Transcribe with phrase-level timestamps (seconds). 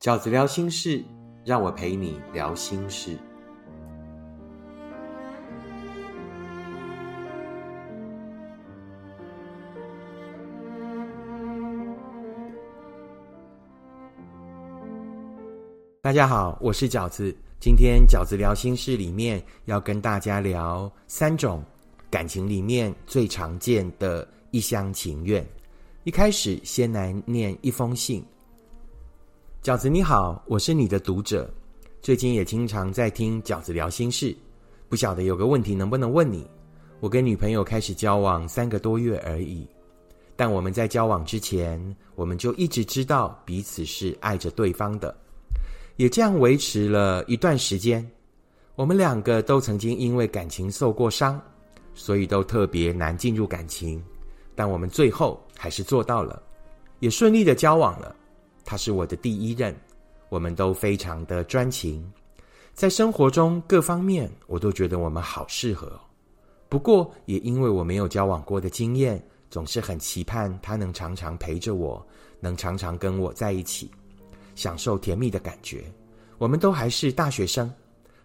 [0.00, 1.04] 饺子聊心事，
[1.44, 3.18] 让我陪你聊心事。
[16.00, 17.36] 大家好，我是饺子。
[17.60, 21.62] 今天饺子聊心事里面要跟大家聊三种
[22.10, 25.46] 感情里面最常见的一厢情愿。
[26.04, 28.24] 一开始先来念一封信。
[29.62, 31.46] 饺子你好，我是你的读者，
[32.00, 34.34] 最近也经常在听饺子聊心事，
[34.88, 36.48] 不晓得有个问题能不能问你？
[36.98, 39.68] 我跟女朋友开始交往三个多月而已，
[40.34, 41.78] 但我们在交往之前，
[42.14, 45.14] 我们就一直知道彼此是爱着对方的，
[45.96, 48.10] 也这样维持了一段时间。
[48.76, 51.38] 我们两个都曾经因为感情受过伤，
[51.92, 54.02] 所以都特别难进入感情，
[54.54, 56.42] 但我们最后还是做到了，
[57.00, 58.16] 也顺利的交往了。
[58.70, 59.74] 他是我的第一任，
[60.28, 62.08] 我们都非常的专情，
[62.72, 65.98] 在生活中各方面我都觉得我们好适合。
[66.68, 72.00] 不过也因为我没有交往过的经验，总是很期盼他能常常陪着我，
[72.38, 73.90] 能常常跟我在一起，
[74.54, 75.82] 享受甜蜜的感觉。
[76.38, 77.68] 我们都还是大学生，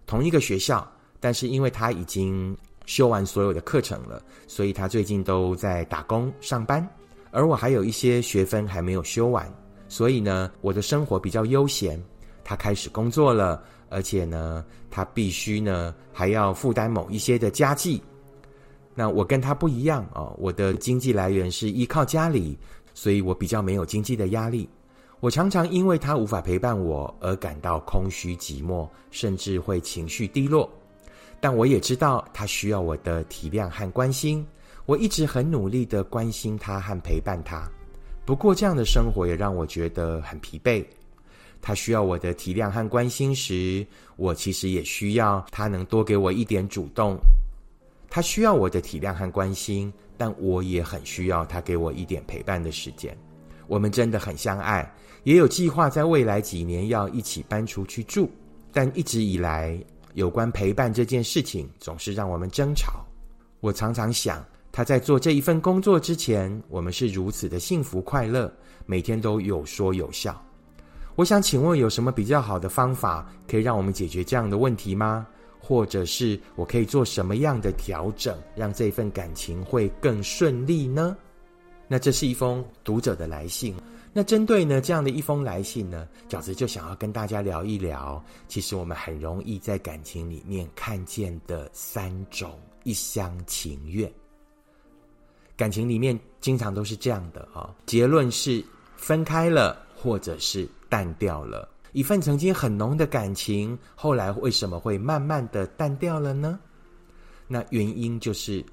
[0.06, 0.88] 同一个学校，
[1.20, 6.88] 但是因为他已经修完所有的课程了，所以他最近都在打工上班，
[7.32, 9.52] 而我还有一些学分还没有修完。
[9.96, 11.98] 所以呢，我的生活比较悠闲。
[12.44, 18.04] 他开始工作了，而且呢，他必须呢还要负担某一些的家计。
[18.94, 22.60] 那我跟他不一样哦，我的经济来源是依靠家里，
[22.94, 24.68] 所以我比较没有经济的压力。
[25.22, 30.70] 我常常因为他无法陪伴我而感到空虚寂寞，甚至会情绪低落。
[31.40, 34.46] 但我也知道他需要我的体谅和关心，
[34.86, 37.72] 我一直很努力的关心他和陪伴他。
[38.26, 40.84] 不过，这样的生活也让我觉得很疲惫。
[41.62, 47.18] 他需要我的体谅和关心时，我其实也需要他能多给我一点主动。
[48.10, 53.16] 他需要我的体谅和关心，但我也很需要他给我一点陪伴的时间。
[53.68, 54.92] 我们真的很相爱，
[55.24, 58.30] 也有计划在未来几年要一起搬出去住。
[58.72, 59.80] 但一直以来，
[60.14, 63.06] 有关陪伴这件事情总是让我们争吵。
[63.60, 64.44] 我常常想。
[64.76, 68.54] 他在做这一份工作之前，我们是如此的幸福快乐，
[68.86, 70.46] 每天都有说有笑。
[71.16, 75.26] 我想请问，有什么比较好的方法可以让我们解决这样的问题吗？
[75.62, 81.16] 或者是我可以做什么样的调整，让这份感情会更顺利呢？
[81.88, 83.74] 那这是一封读者的来信。
[84.12, 94.12] 那针对呢这样的一封来信呢，饺子就想要跟大家聊一聊，其实我们很容易在感情里面看见的三种一厢情愿。
[95.58, 98.64] 感情里面经常都是这样的啊，结论是
[98.98, 101.70] 分开了，或者是淡掉了。
[101.94, 106.60] 一份曾经很浓的感情，后来为什么会慢慢的淡掉了呢？
[107.48, 108.64] 那原因就是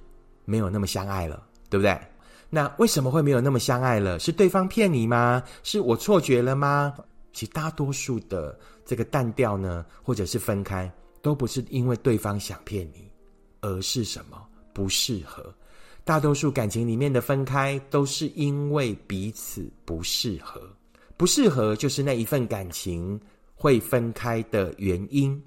[0.44, 1.40] 没有那么相爱了，
[1.70, 1.96] 对不对？
[2.50, 4.18] 那为什么会没有那么相爱了？
[4.18, 5.42] 是对方骗你吗？
[5.62, 6.92] 是我错觉了吗？
[7.32, 10.92] 其实大多数的这个淡掉呢，或者是分开，
[11.22, 13.08] 都不是因为对方想骗你，
[13.60, 14.36] 而是什么
[14.74, 15.54] 不适合。
[16.04, 20.60] 大多数感情里面的分开，都是因为彼此不适合，
[21.16, 23.20] 不适合就是那一份感情
[23.54, 25.40] 会分开的原因。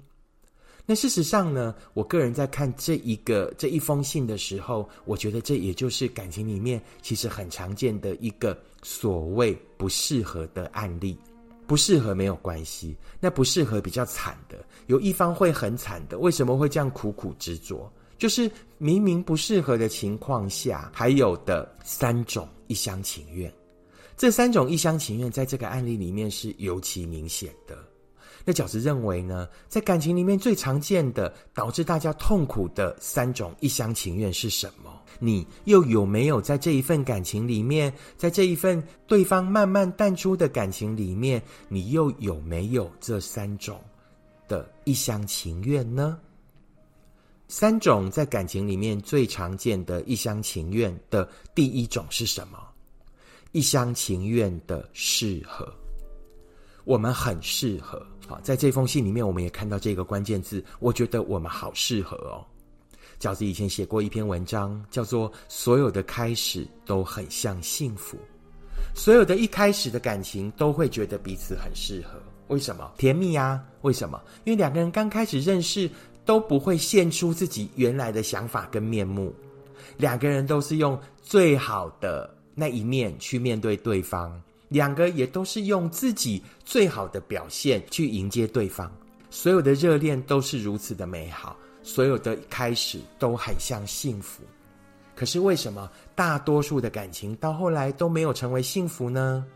[0.86, 11.18] 那事实上呢，我个人在看这一个这一封信的时候，我觉得这也就是感情里面其实很常见的一个所谓不适合的案例。
[11.66, 16.16] 不适合没有关系，那不适合比较惨的，有一方会很惨的。
[16.16, 17.92] 为什么会这样苦苦执着？
[18.18, 23.52] 就是明明不适合的情况下，还有的三种一厢情愿。
[24.16, 27.76] 这三种一厢情愿，在这个案例里面是尤其明显的。
[28.48, 35.02] 那饺子认为呢，在感情里面最常见的导致大家痛苦的三种一厢情愿是什么？
[35.18, 43.80] 你又有没有在这一份感情里面，在这一份对方慢慢淡出的感情里面，你又有没有这三种
[44.46, 46.16] 的一厢情愿呢？
[47.48, 52.58] 三种在感情里面最常见的一厢情愿的第一种是什么？
[53.52, 55.72] 一厢情愿的适合，
[56.84, 58.04] 我们很适合。
[58.26, 60.62] 好，在这封信里面，我们也看到这个关键字。
[60.80, 62.44] 我觉得我们好适合哦。
[63.20, 68.16] 饺子以前写过一篇文章，叫做《所有的开始都很像幸福》，
[68.92, 72.20] 所有的一开始的感情都会觉得彼此很适合。
[72.48, 72.92] 为什么？
[72.98, 73.64] 甜蜜啊？
[73.82, 74.20] 为什么？
[74.44, 75.88] 因为两个人刚开始认识。
[76.26, 79.32] 都不会现出自己原来的想法跟面目，
[79.96, 84.38] 两个人都是用最好的那一面去面对对方，
[84.68, 88.92] 两个也都是用自己最好的表现去迎接对方。
[89.30, 94.42] 所有的热恋都是如此的美好，所有的开始都很像幸福。
[95.14, 99.46] 可是为什么大多数的感情到后来都没有成为幸福呢？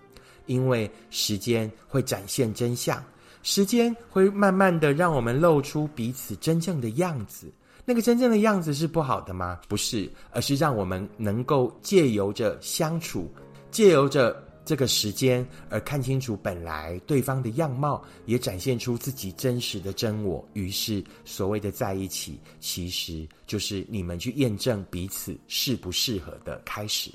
[0.46, 3.02] 因为时间会展现真相，
[3.42, 7.52] 时间会慢慢的让我们露出彼此真正的样子。
[7.84, 9.60] 那个真正的样子是不好的吗？
[9.68, 13.28] 不是，而是让我们能够借由着相处，
[13.70, 20.46] 借由着这个时间而看清楚本来对方的样貌，也展现出自己真实的真我。
[20.52, 27.10] 于是，所谓的在一起，其实就是你们去验证彼此适不适合的开始。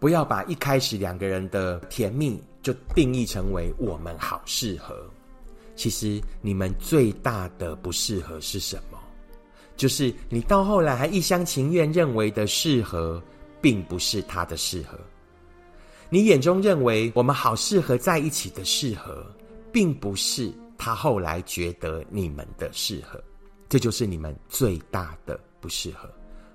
[0.00, 4.94] 不要把一开始两个人的甜蜜就定义成为我们好适合。
[5.74, 8.98] 其实你们最大的不适合是什么？
[9.76, 13.22] 就是你到后来还一厢情愿认为的适合，
[13.60, 14.98] 并不是他的适合。
[16.10, 19.24] 你眼中认为我们好适合在一起的适合，
[19.72, 23.22] 并不是他后来觉得你们的适合。
[23.68, 26.08] 这就是你们最大的不适合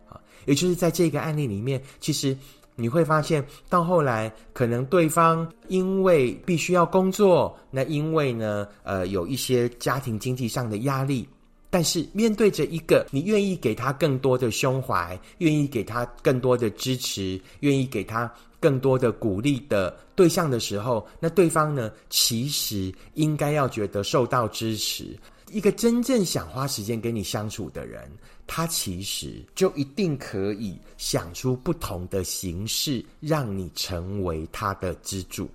[0.10, 0.20] 啊！
[0.46, 2.38] 也就是在这个案例里面，其实。
[2.76, 11.28] 你会发现，到后来可能对方因为必须要工作，那因为呢，呃，有一些家庭经济上的压力，
[11.70, 25.18] 但是面对着一个你愿意给他更多的胸怀，愿意给他更多的支持，愿意给他更多的鼓励的对象的时候，那对方呢，其实应该要觉得受到支持。
[25.54, 28.12] 一个真正想花时间跟你相处的人。
[28.46, 35.50] 他其实就一定可以想出不同的形式，让你成为他的支柱。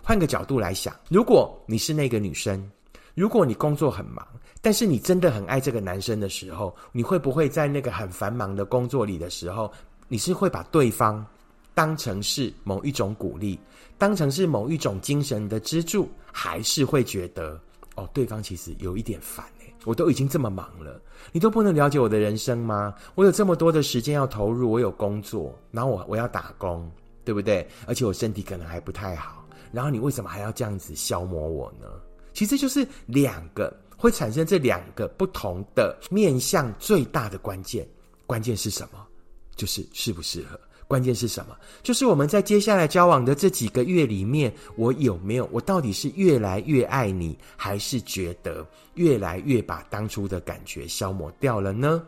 [0.00, 2.70] 换个角度来想，如果你是那个女生，
[3.16, 4.24] 如果你工作很忙，
[4.62, 9.70] 但是你真的很爱这个男生的时候，你会不会在那个很繁忙的工作里的时候，
[10.06, 11.26] 你是会把对方
[11.74, 13.58] 当成是某一种鼓励，
[13.98, 17.60] 当成是某一种精神的支柱，还是会觉得
[17.96, 19.44] 哦，对方其实有一点烦？
[19.84, 21.00] 我都已经这么忙了，
[21.32, 22.94] 你都不能了解我的人生吗？
[23.14, 26.86] 我有这么多的时间要投入，我有工作，然后我我要打工，
[27.24, 27.66] 对不对？
[27.86, 29.42] 而且我身体可能还不太好，
[29.72, 31.86] 然后你为什么还要这样子消磨我呢？
[32.34, 37.88] 其实就是两个会产生这两个不同的面向，最大的关键，
[38.26, 39.06] 关键是什么？
[39.56, 40.60] 就是适不适合。
[40.90, 41.56] 关键是什么？
[41.84, 45.48] 就是我们在接下来交往的这几个月里面，我有没有？
[45.52, 52.02] 我到底是越来越爱你，还是觉得越来越把当初的感觉消磨掉了呢？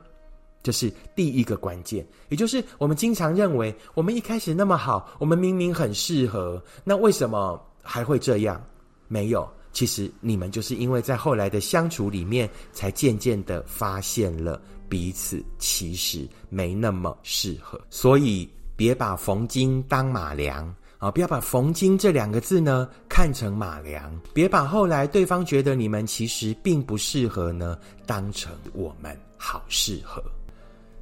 [0.65, 2.05] 这是第一个关键。
[2.29, 8.61] 也就是我们经常认为，我们一开始那么好，我们明明很适合，那为什么还会这样？
[9.07, 18.51] 没有，其实你们就是因为在后来的相处里面，才渐渐的发现了彼此其实没那么适合，所以。
[18.77, 21.11] 别把逢金当马良啊！
[21.11, 27.77] 不要把逢金这两个字呢看成马良，别把后来对方觉得你们其实并不适合呢
[28.07, 30.23] 当成我们好适合。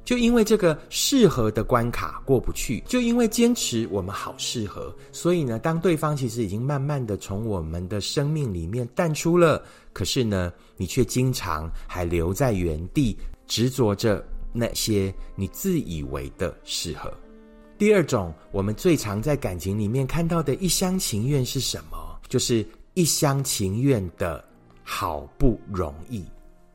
[0.03, 9.63] 就因为这个适合的关卡过不去，就因为坚持我们好适合，所以呢，当对方其实已经慢慢的从我们的生命里面淡出了，
[9.93, 13.15] 可是呢，你却经常还留在原地，
[13.45, 14.21] 执着着
[14.51, 17.13] 那些你自以为的适合。
[17.81, 21.97] 第二种，我们最常在感情里面看到的一厢情愿是什么？
[22.29, 22.63] 就是
[22.93, 24.45] 一厢情愿的
[24.83, 26.23] 好不容易。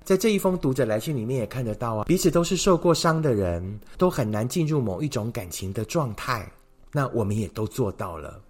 [0.03, 6.45] 在这一封读者来信里面也看得到啊，彼此都是受过伤的人，都很难进入某一种感情的状态。
[6.91, 8.43] 那我们也都做到了，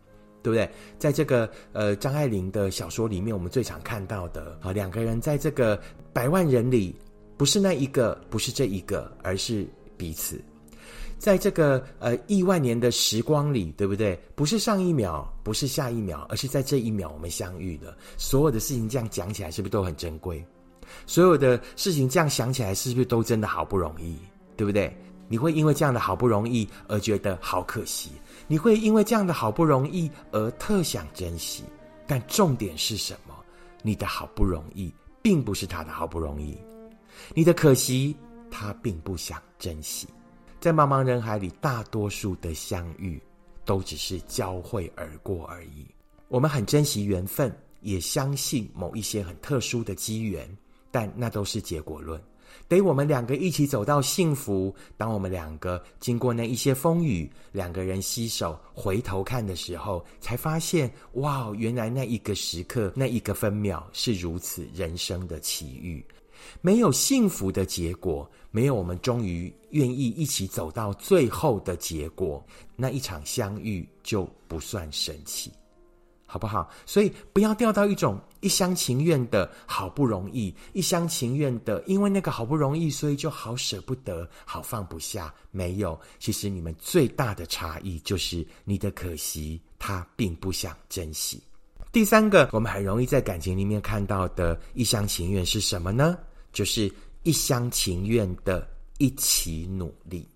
[0.43, 0.67] 对不对？
[0.99, 5.79] 在这个呃张爱玲的小说里面，我们最常看到的啊，两个人在这个
[6.11, 6.97] 百万人里，
[7.37, 10.43] 不是那一个，不是这一个，而是彼此。
[11.19, 14.19] 在这个呃亿万年的时光里，对不对？
[14.35, 17.97] 不是上一秒，不是下一秒，而是在这一秒我们相遇了。
[18.17, 20.45] 所有的事情这样讲起来，是不是都很珍贵？
[21.07, 24.17] 所有的事情这样想起来，是不是都真的好不容易？
[24.57, 24.95] 对不对？
[25.29, 28.11] 你会因为这样的好不容易而觉得好可惜，
[28.47, 31.65] 你会因为这样的好不容易而特想珍惜。
[32.07, 33.35] 但重点是什么？
[33.83, 34.93] 你的好不容易，
[35.23, 36.57] 并不是他的好不容易，
[37.35, 38.17] 你的可惜，
[38.49, 40.07] 他并不想珍惜。
[40.61, 43.23] 在茫茫人海里，大多数的相遇
[43.65, 45.87] 都只是交汇而过而已。
[46.29, 50.49] 我们很珍惜缘分，也相信某一些很特殊的机缘，
[50.91, 52.21] 但那都是结果论。
[52.69, 54.75] 得我们两个一起走到幸福。
[54.97, 66.05] 当我们两个经过那一些风雨，两个人携手回头看的时候，才发现，哇，原来那一个时刻，那一个分秒是如此人生的奇遇。
[66.61, 75.53] 没有幸福的结果，没有我们终于愿意一起走到最后的结果，那一场相遇就不算神奇。
[76.29, 76.69] 好不好？
[76.85, 85.33] 所以不要掉到一种一厢情愿的好不容易，一厢情愿的，因为那个好不容易，所以就好舍不得，好放不下。
[85.53, 91.41] 没有，其实你们最大的差异就是你的可惜，他并不想珍惜。
[91.93, 96.19] 第三个，我们很容易在感情里面看到的一厢情愿是什么呢？
[96.57, 96.91] 就是
[97.23, 100.27] 一厢情愿的一起努力，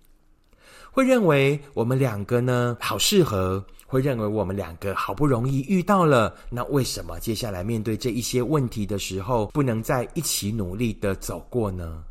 [0.91, 3.65] 会认为我们两个呢好适合。
[3.87, 12.01] 会认为我们两个好不容易遇到了，那为什么接下来面对这一些问题的时候，不能在一起努力的走过呢？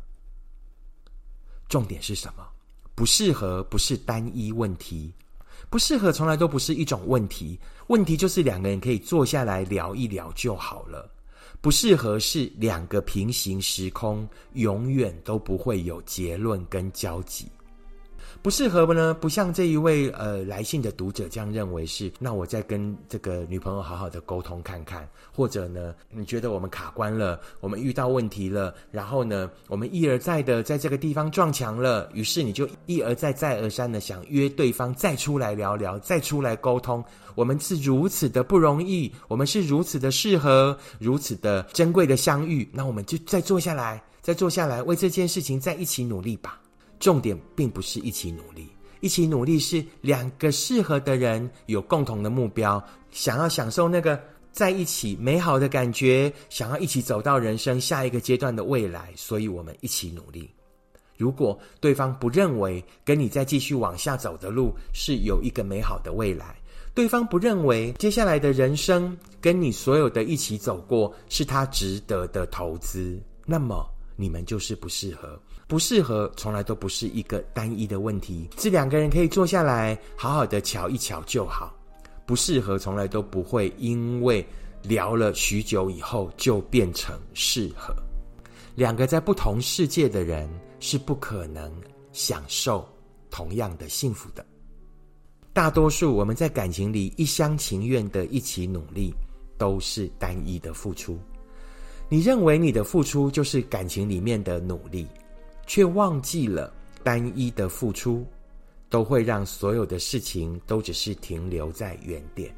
[1.67, 2.47] 重点是什么？
[2.93, 5.11] 不适合不是单一问题，
[5.71, 11.09] 不适合从来都不是一种问题，问题就是两个人可以坐下来聊一聊就好了。
[11.61, 17.45] 不适合是两个平行时空，永远都不会有结论跟交集。
[18.41, 19.13] 不适合呢？
[19.13, 22.11] 不像这一位呃来信的读者这样认为是。
[22.17, 37.03] 那我再跟这个女朋友好好的沟通看看，或者呢，你觉得我们卡关了，我们遇到问题了，然后呢，我们一而再的在这个地方撞墙了，于是你就一而再再而三的想约对方再出来聊聊，再出来沟通。
[37.35, 46.59] 我们是如此的不容易，我们是如此的适合，如此的珍贵的相遇，那我们就再坐下来，再坐下来为这件事情在一起努力吧。
[47.01, 48.69] 重点并不是一起努力，
[49.01, 54.17] 一起努力是两个适合的人有共同的目标，想要享受那个
[54.51, 60.47] 在一起美好的感觉，想要一起走到人生下一个阶段的未来，所以我们一起努力。
[61.17, 66.55] 如果对方不认为跟你再继续往下走的路是有一个美好的未来，
[66.93, 73.83] 对方不认为接下来的人生跟你所有的一起走过是他值得的投资，那么
[74.15, 75.39] 你们就是不适合。
[75.71, 81.73] 不适合，从来都不是一个单一的问题，是两个人可以坐下来好好的瞧一瞧就好。
[82.25, 84.45] 不适合，从来都不会因为
[84.83, 87.95] 聊了许久以后就变成适合。
[88.75, 90.45] 两个在不同世界的人
[90.81, 91.71] 是不可能
[92.11, 92.85] 享受
[93.29, 94.45] 同样的幸福的。
[95.53, 99.13] 大多数我们在感情里一厢情愿的一起努力，
[99.57, 101.17] 都是单一的付出。
[102.09, 105.07] 你认为你的付出就是感情里面的努力。
[105.65, 106.71] 却忘记了
[107.03, 108.25] 单一的付出，
[108.89, 112.53] 都会让所有的事情都只是停留在原点。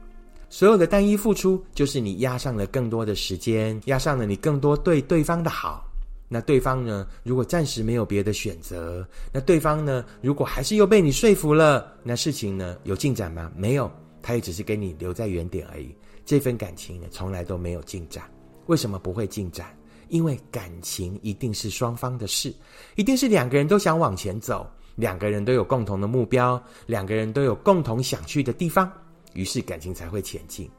[0.50, 5.84] 所有的单一付出，就是你压上了更多的时间，压上了你更多对对方的好。
[6.30, 7.08] 那对方呢？
[7.24, 10.04] 如果暂时没有别的选择，那对方呢？
[10.22, 12.76] 如果还是又被你说服了，那事情呢？
[12.84, 13.52] 有进展吗？
[13.56, 13.92] 没有，
[14.22, 15.94] 他也只是给你留在原点而已。
[16.26, 18.24] 这份感情呢，从来都没有进展。
[18.66, 19.76] 为什么不会进展？
[20.14, 22.54] 因为感情一定是双方的事，
[22.94, 28.92] 一定是两个人都想往前走，两个人都有共同的目标，两个人都有共同想去的地方，
[29.34, 30.70] 于是感情才会前进。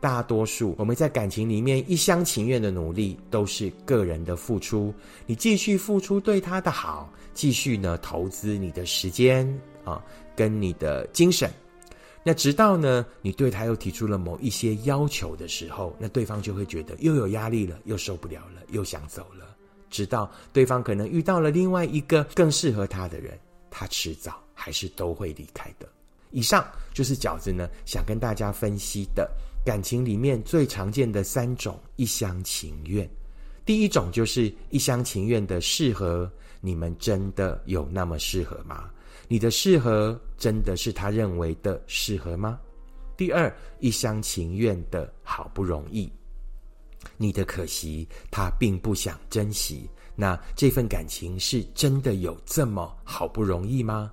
[0.00, 4.94] 大多数我们在感情里面一厢情愿的努力，都是个人的付出。
[5.26, 9.44] 你继续付出对他的好，继续呢投资你的时间
[9.82, 10.00] 啊，
[10.36, 11.50] 跟你的精神。
[12.26, 19.54] 那直到呢，你对他又提出了某一些要求的时候，那对方就会觉得又有压力了，又受不了了，又想走了。
[19.90, 23.38] 直到对方可能遇到了另外一个更适合他的人，
[23.70, 25.86] 他迟早还是都会离开的。
[26.30, 29.30] 以上就是饺子呢想跟大家分析的
[29.64, 33.08] 感情里面最常见的三种一厢情愿。
[33.64, 36.28] 第一种就是一厢情愿的适合，
[36.60, 38.90] 你们真的有那么适合吗？
[39.28, 42.58] 你的适合真的是他认为的适合吗？
[43.16, 46.12] 第二，一厢情愿的好不容易，
[47.16, 49.88] 你的可惜他并不想珍惜。
[50.16, 54.12] 那这份感情是真的有这么好不容易吗？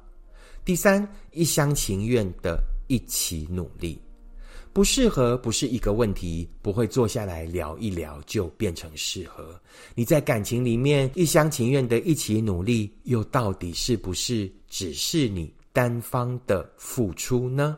[0.63, 4.01] 第三，一厢情愿的一起努力。
[4.73, 9.59] 不适合不是一个问题，不会坐下来聊一聊就变成适合。
[9.95, 17.77] 你在感情里面一厢情愿的一起努力，又到底是不是只是你单方的付出呢？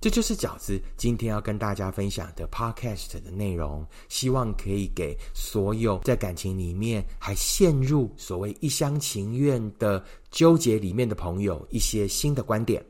[0.00, 12.84] 这就是饺子今天要跟大家分享的 Podcast 的内容，希望可以给所有在感情里面还陷入所谓一厢情愿的纠结里面的朋友一些新的观点。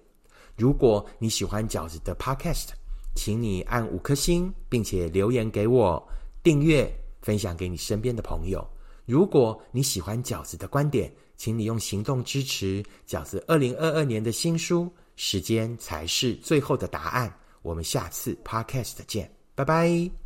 [0.57, 2.69] 如果你喜欢饺子的 Podcast，
[3.14, 6.02] 请你按五颗星，并且留言给我，
[6.42, 8.66] 订阅、分享给你身边的朋友。
[9.04, 14.90] 如果你喜欢饺子的观点，请你用行动支持饺子二零二二年的新书。
[15.14, 17.33] 时间才是最后的答案。
[17.61, 20.22] 我们下次 Podcast 见，拜拜。